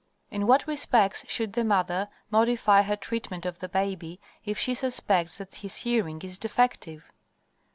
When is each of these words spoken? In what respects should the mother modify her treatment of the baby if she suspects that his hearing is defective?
In 0.31 0.47
what 0.47 0.65
respects 0.65 1.23
should 1.27 1.53
the 1.53 1.63
mother 1.63 2.09
modify 2.31 2.81
her 2.81 2.95
treatment 2.95 3.45
of 3.45 3.59
the 3.59 3.69
baby 3.69 4.19
if 4.43 4.57
she 4.57 4.73
suspects 4.73 5.37
that 5.37 5.53
his 5.57 5.75
hearing 5.75 6.23
is 6.23 6.39
defective? 6.39 7.11